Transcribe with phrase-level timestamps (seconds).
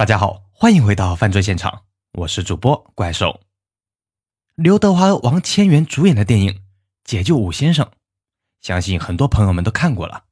[0.00, 3.42] 大家好，欢迎回到犯罪现场，我是主播怪兽。
[4.54, 6.52] 刘德华、王千源主演的电影
[7.04, 7.84] 《解救武先生》，
[8.62, 10.24] 相信很多朋友们都看过了。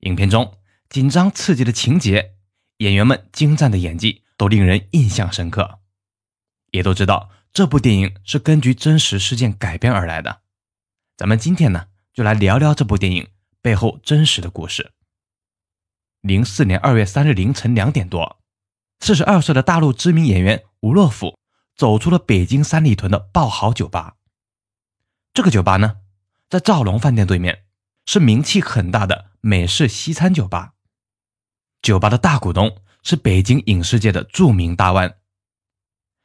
[0.00, 0.58] 影片中
[0.90, 2.34] 紧张刺激的情节，
[2.76, 5.80] 演员们精湛的演技，都令人印象深刻。
[6.70, 10.42] 也都知道这部电影是根据真实事件改编而来的。
[11.16, 13.26] 咱们今天呢，就来聊聊这部电影
[13.62, 14.92] 背后真实的故事。
[16.20, 18.43] 零四年二月三日凌晨两点多。
[19.04, 21.38] 四十二岁的大陆知名演员吴洛甫
[21.76, 24.14] 走出了北京三里屯的爆豪酒吧。
[25.34, 25.96] 这个酒吧呢，
[26.48, 27.66] 在兆龙饭店对面，
[28.06, 30.72] 是名气很大的美式西餐酒吧。
[31.82, 35.18] 酒吧的大股东是北京影视界的著名大腕。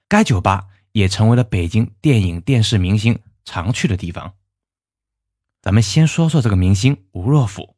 [0.07, 4.35] 该酒吧也成为了北京电影电视明星常去的地方。
[5.61, 7.75] 咱们先说说这个明星吴洛甫。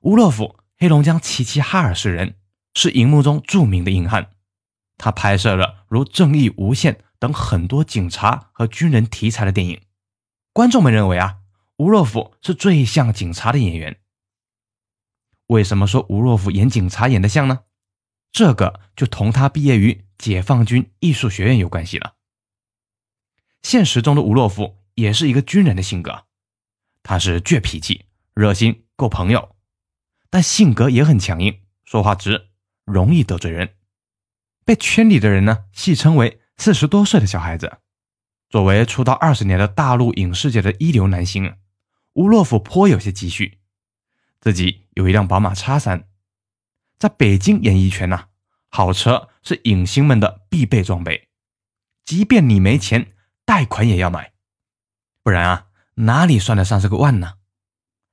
[0.00, 2.36] 吴洛甫，黑龙江齐齐哈尔市人。
[2.74, 4.32] 是荧幕中著名的硬汉，
[4.98, 9.80] 他拍摄了如《正义无限》等很多警察和军人题材的电影。
[10.52, 11.38] 观众们认为啊，
[11.78, 14.00] 吴若甫是最像警察的演员。
[15.46, 17.60] 为什么说吴若甫演警察演得像呢？
[18.32, 22.14] 这个就同他毕业于解放军艺术学院有关系了。
[23.62, 26.24] 现实中的吴若甫也是一个军人的性格，
[27.02, 29.54] 他是倔脾气、热心、够朋友，
[30.30, 32.48] 但性格也很强硬，说话直。
[32.84, 33.74] 容易得罪人，
[34.64, 37.78] 被圈里的人呢戏称为四十多岁的小孩子。
[38.50, 41.56] 作为出道二十年的大陆影视界的一流男星，
[42.12, 43.58] 吴洛甫颇有些积蓄，
[44.40, 46.08] 自己有一辆宝马叉三。
[46.98, 48.26] 在北京演艺圈呐，
[48.68, 51.28] 好车是影星们的必备装备，
[52.04, 53.12] 即便你没钱，
[53.44, 54.32] 贷款也要买，
[55.22, 57.38] 不然啊，哪里算得上是个腕呢？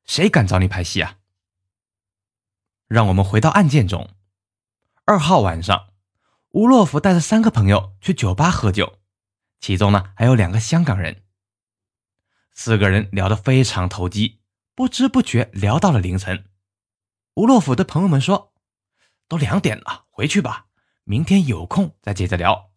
[0.05, 1.17] 谁敢找你拍戏啊？
[2.87, 4.09] 让我们回到案件中。
[5.11, 5.89] 二号晚上，
[6.51, 8.99] 吴洛甫带着三个朋友去酒吧喝酒，
[9.59, 11.25] 其中呢还有两个香港人。
[12.53, 14.39] 四个人聊得非常投机，
[14.73, 16.45] 不知不觉聊到了凌晨。
[17.33, 18.53] 吴洛甫对朋友们说
[19.27, 20.67] ：“都两点了，回去吧，
[21.03, 22.71] 明天有空再接着聊。”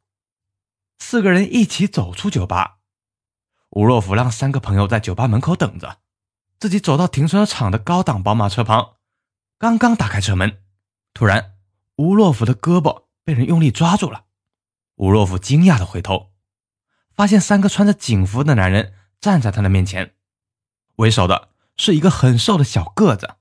[0.99, 2.78] 四个人一起走出酒吧，
[3.71, 6.00] 吴洛甫让三个朋友在酒吧门口等着，
[6.59, 8.97] 自己走到停车场的高档宝马车旁，
[9.56, 10.61] 刚刚打开车门，
[11.12, 11.54] 突然。
[11.97, 14.25] 吴洛甫的胳膊被人用力抓住了，
[14.97, 16.32] 吴洛甫惊讶的回头，
[17.15, 20.16] 发现三个穿着警服的男人站在他的面前，
[20.97, 23.37] 为首的是一个很瘦的小个子。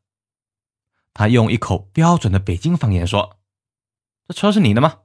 [1.16, 3.40] 他用一口标准的北京方言说
[4.28, 5.00] ：“这车是你的吗？”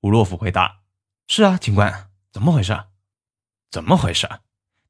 [0.00, 0.80] 吴洛甫回答
[1.28, 2.86] ：“是啊，警官，怎么回事？
[3.70, 4.28] 怎么回事？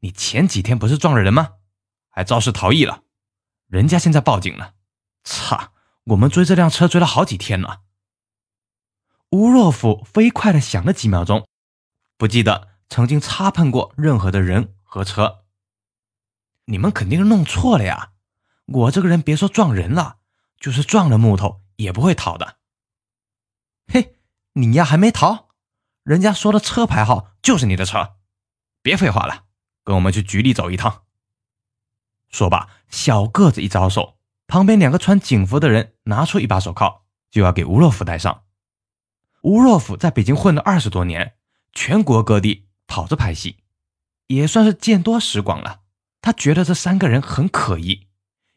[0.01, 1.55] 你前几天不是撞了人吗？
[2.09, 3.03] 还肇事逃逸了，
[3.67, 4.75] 人家现在报警了。
[5.25, 5.73] 操！”
[6.11, 7.83] 我们追这辆车追了好几天了。
[9.31, 11.47] 吴若甫飞快的想了几秒钟，
[12.17, 15.45] 不记得曾经擦碰过任何的人和车。
[16.65, 18.13] 你们肯定是弄错了呀！
[18.67, 20.19] 我这个人别说撞人了，
[20.59, 22.59] 就是撞了木头也不会逃的。
[23.87, 24.17] 嘿，
[24.55, 25.51] 你呀还没逃，
[26.03, 28.17] 人家说的车牌号就是你的车。
[28.83, 29.45] 别废话了，
[29.85, 31.05] 跟我们去局里走一趟。
[32.29, 34.20] 说罢，小个子一招手。
[34.51, 38.43] 旁边两个穿警服的人拿出一把手铐，就要给吴若甫戴上。
[39.43, 41.37] 吴若甫在北京混了二十多年，
[41.73, 43.59] 全国各地跑着拍戏，
[44.27, 45.83] 也算是见多识广了。
[46.21, 48.09] 他觉得这三个人很可疑，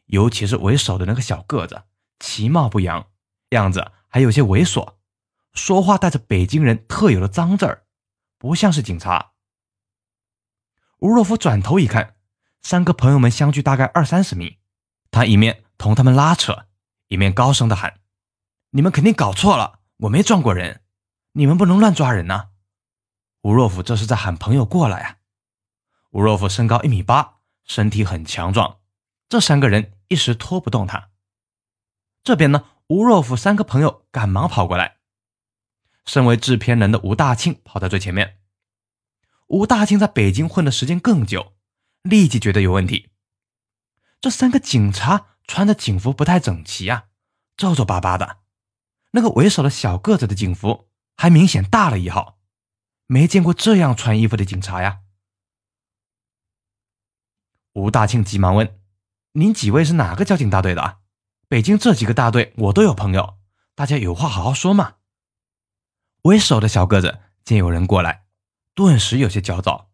[0.06, 1.84] 尤其是为首的那个小个子，
[2.18, 3.06] 其貌不扬，
[3.50, 4.94] 样子还有些猥琐，
[5.52, 7.84] 说话带着北京人特有的脏字儿，
[8.36, 9.34] 不像是警察。
[10.98, 12.16] 吴若甫转头一看，
[12.62, 14.58] 三个朋友们相距大概二三十米，
[15.12, 15.63] 他一面。
[15.76, 16.66] 同他们拉扯，
[17.08, 18.00] 一面高声的喊
[18.70, 20.82] ：“你们肯定搞错了，我没撞过人，
[21.32, 22.50] 你们不能乱抓人呐！”
[23.42, 25.18] 吴若甫这是在喊朋友过来呀。
[26.10, 28.78] 吴若甫身高一米八，身体很强壮，
[29.28, 31.10] 这三个人一时拖不动他。
[32.22, 34.98] 这边呢，吴若甫三个朋友赶忙跑过来，
[36.06, 38.38] 身为制片人的吴大庆跑在最前面。
[39.48, 41.52] 吴大庆在北京混的时间更久，
[42.02, 43.10] 立即觉得有问题。
[44.20, 45.33] 这三个警察。
[45.46, 47.06] 穿的警服不太整齐呀，
[47.56, 48.38] 皱皱巴巴的。
[49.12, 52.38] 那个为首的小个子的警服还明显大了一号，
[53.06, 55.02] 没见过这样穿衣服的警察呀。
[57.74, 58.80] 吴大庆急忙问
[59.32, 60.98] ：“您几位是哪个交警大队的？
[61.46, 63.38] 北京这几个大队我都有朋友，
[63.74, 64.96] 大家有话好好说嘛。”
[66.22, 68.26] 为首的小个子见有人过来，
[68.74, 69.90] 顿时有些焦躁：“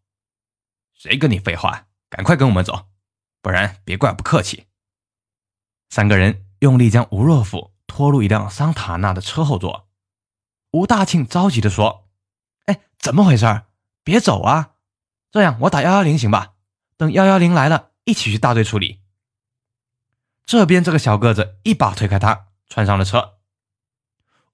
[0.94, 1.88] 谁跟你废话？
[2.08, 2.88] 赶快跟我们走，
[3.42, 4.68] 不然别怪不客气。”
[5.90, 9.88] 三个人用力将吴若甫拖入一辆桑塔纳的车后座，
[10.70, 12.08] 吴大庆着急的说
[12.66, 13.62] ：“哎，怎么回事？
[14.04, 14.74] 别走啊！
[15.32, 16.54] 这样我打幺幺零行吧？
[16.96, 19.00] 等幺幺零来了，一起去大队处理。”
[20.46, 23.38] 这边这个小个子一把推开他，窜上了车。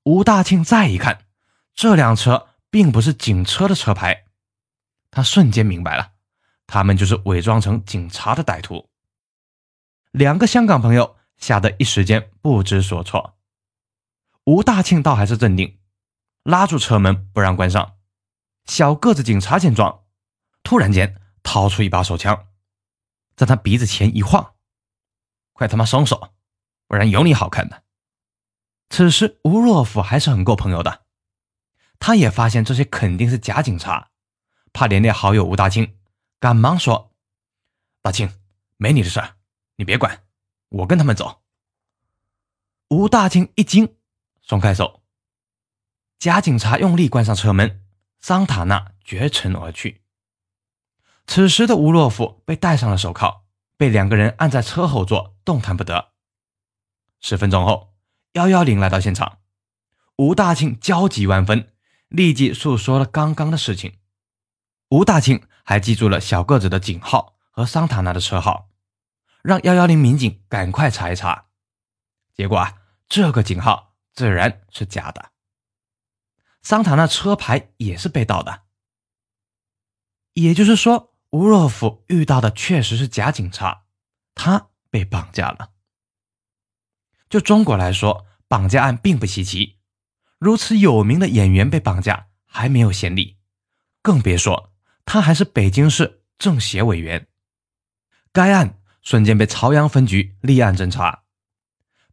[0.04, 1.26] 吴大庆再一看，
[1.74, 4.24] 这辆车并不是警车的车牌，
[5.10, 6.12] 他瞬间明白了，
[6.66, 8.88] 他们就是伪装成警察的歹徒。
[10.12, 13.38] 两个香港朋友吓得一时间不知所措。
[14.44, 15.78] 吴大庆倒还是镇定。
[16.42, 17.96] 拉住车门不让关上，
[18.66, 20.04] 小个子警察见状，
[20.62, 22.46] 突然间掏出一把手枪，
[23.34, 24.54] 在他鼻子前一晃
[25.52, 26.34] ：“快他妈松手，
[26.86, 27.82] 不然有你好看的！”
[28.90, 31.06] 此时吴若甫还是很够朋友的，
[31.98, 34.10] 他也发现这些肯定是假警察，
[34.72, 35.98] 怕连累好友吴大庆，
[36.38, 37.12] 赶忙说
[38.02, 38.32] ：“大庆，
[38.76, 39.34] 没你的事儿，
[39.74, 40.25] 你别管，
[40.68, 41.42] 我跟他们走。”
[42.90, 43.96] 吴大庆一惊，
[44.42, 45.02] 松开手。
[46.18, 47.82] 假警察用力关上车门，
[48.18, 50.02] 桑塔纳绝尘而去。
[51.26, 53.44] 此时的吴洛甫被戴上了手铐，
[53.76, 56.12] 被两个人按在车后座，动弹不得。
[57.20, 57.94] 十分钟后，
[58.32, 59.38] 幺幺零来到现场，
[60.16, 61.72] 吴大庆焦急万分，
[62.08, 63.98] 立即诉说了刚刚的事情。
[64.90, 68.68] 吴大庆还记住了小个子的警号和桑塔纳的车号，
[69.46, 71.46] 让幺幺零民警赶快查一查。
[72.34, 72.74] 结果啊，
[73.08, 75.30] 这个警号自然是假的。
[76.62, 78.62] 桑塔纳车牌也是被盗的，
[80.32, 83.84] 也就是说，吴若甫遇到的确实是假警察，
[84.34, 85.70] 他被绑架了。
[87.30, 89.78] 就中国来说，绑架案并不稀奇，
[90.38, 93.38] 如此有名的演员被绑架还没有先例，
[94.02, 94.72] 更别说
[95.04, 97.28] 他还是北京市政协委员。
[98.32, 101.22] 该案瞬间被朝阳分局立案侦查，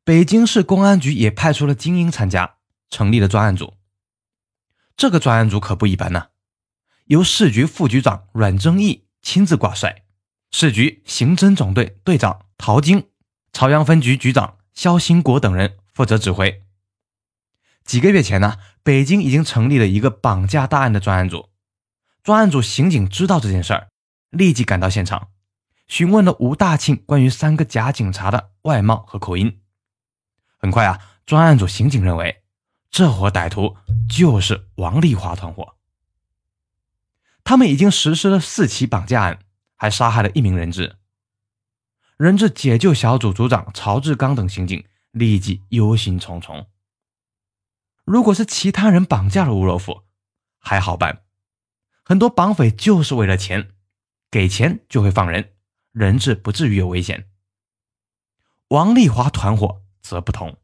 [0.03, 2.57] 北京市公安局也派出了精英参加，
[2.91, 3.77] 成立了专案组。
[4.95, 6.27] 这个专案组可不一般呢，
[7.05, 10.03] 由市局副局长阮正义亲自挂帅，
[10.51, 13.07] 市局刑侦总队队长陶晶、
[13.51, 16.61] 朝阳分局局长肖兴国等人负责指挥。
[17.83, 21.49] 几个月前呢，北京已经成立了一个绑架大案的专案组，
[22.21, 23.87] 专案组刑警知道这件事儿，
[24.29, 25.29] 立即赶到现场，
[25.93, 29.61] 询问了吴大庆关于三个假警察的外貌和口音。
[30.57, 32.41] 很快啊，专案组刑警认为。
[32.89, 33.77] 这伙歹徒
[34.09, 35.75] 就是王丽华团伙，
[37.43, 39.39] 他们已经实施了四起绑架案，
[39.75, 40.95] 还杀害了一名人质。
[42.17, 46.65] 人质解救小组组长曹志刚等刑警立即忧心忡忡。
[48.03, 50.01] 如果是其他人绑架了吴若甫，
[50.57, 51.21] 还好办，
[52.03, 53.69] 很多绑匪就是为了钱，
[54.31, 55.52] 给钱就会放人，
[55.93, 57.29] 人质不至于有危险。
[58.69, 60.57] 王丽华团伙则不同。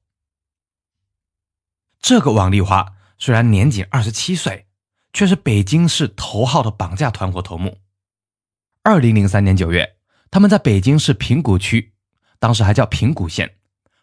[2.02, 4.68] 这个王丽华虽然年仅二十七岁，
[5.14, 7.80] 却是北京市头号的绑架团伙头目。
[8.81, 9.98] 二零零三年九月，
[10.31, 11.94] 他们在北京市平谷区，
[12.40, 13.58] 当时还叫平谷县，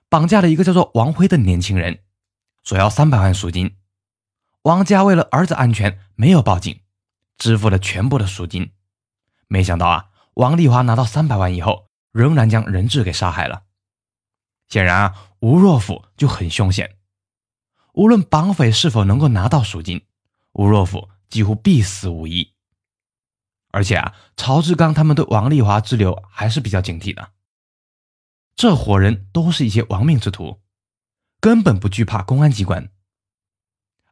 [0.09, 2.05] 绑架了一个叫做王辉的年轻人，
[2.63, 3.77] 索要三百万赎金。
[4.63, 6.81] 王家为了儿子安全，没有报警，
[7.37, 8.73] 支付了全部的赎金。
[9.49, 13.63] 没想到啊，王丽华拿到三百万以后，仍然将人质给杀害了。
[14.69, 16.99] 显然啊，吴若甫就很凶险。
[17.95, 20.05] 无论绑匪是否能够拿到赎金，
[20.53, 22.53] 吴若甫几乎必死无疑。
[23.71, 27.31] 而且啊，曹志刚他们对王丽华之流还是比较警惕的。
[28.55, 30.61] 这伙人都是一些亡命之徒，
[31.41, 32.91] 根本不惧怕公安机关。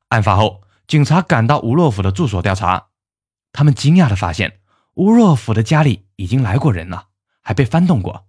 [0.09, 2.89] 案发后，警察赶到吴若甫的住所调查，
[3.53, 4.63] 他们惊讶的发现，
[4.95, 7.09] 吴若甫的家里已经来过人了，
[7.43, 8.27] 还被翻动过。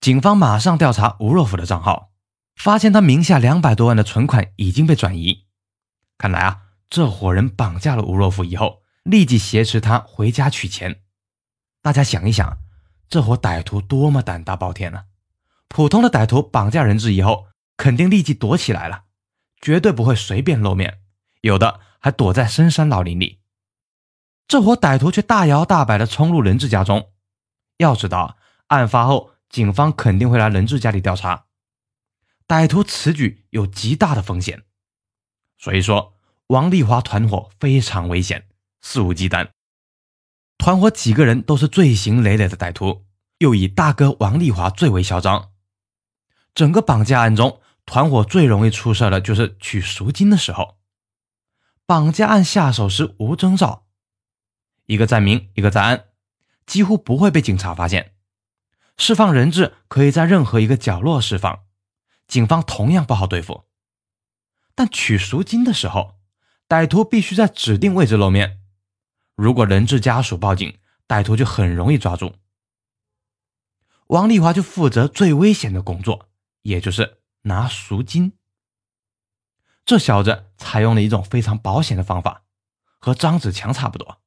[0.00, 2.08] 警方马上调查吴若甫的账号。
[2.56, 5.46] 发现他名下两百多万的存款已经被转移，
[6.18, 11.00] 看来啊，这伙人绑架了吴若甫以后，立即挟持他回家取钱。
[11.80, 12.58] 大家想一想，
[13.08, 15.04] 这伙歹徒多么胆大包天啊！
[15.68, 17.46] 普通的歹徒绑架人质以后，
[17.78, 19.04] 肯定立即躲起来了，
[19.62, 20.98] 绝对不会随便露面，
[21.40, 23.39] 有的还躲在深山老林里。
[24.50, 27.12] 这伙歹徒却大摇大摆地冲入人质家中。
[27.76, 31.44] 要知道，案发后警方肯定会来人质家里调查。
[32.48, 34.64] 歹徒此举有极大的风险，
[35.56, 36.14] 所以说
[36.48, 38.48] 王丽华团伙非常危险，
[38.82, 39.50] 肆无忌惮。
[40.58, 43.04] 团伙几个人都是罪行累累的歹徒，
[43.38, 45.52] 又以大哥王丽华最为嚣张。
[46.56, 50.78] 整个绑架案中，团伙最容易出事的就是取赎金的时候。
[51.86, 53.86] 绑架案下手时无征兆，
[54.90, 56.06] 一个在明，一个在暗，
[56.66, 58.16] 几乎不会被警察发现。
[58.96, 61.60] 释放人质可以在任何一个角落释放。
[62.26, 63.68] 警方同样不好对付，
[64.74, 66.18] 但取赎金的时候，
[66.68, 68.62] 歹徒必须在指定位置露面。
[69.36, 72.34] 如果人质家属报警，歹徒就很容易抓住。
[74.08, 76.28] 王丽华就负责最危险的工作，
[76.62, 78.32] 也就是拿赎金。
[79.84, 82.42] 这小子采用了一种非常保险的方法，
[82.98, 84.19] 和张子强差不多。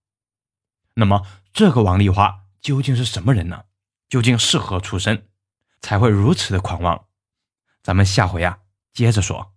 [0.95, 3.63] 那么，这个王丽花究竟是什么人呢？
[4.09, 5.27] 究竟是何出身，
[5.81, 7.05] 才会如此的狂妄？
[7.81, 8.59] 咱们下回啊，
[8.93, 9.52] 接着说。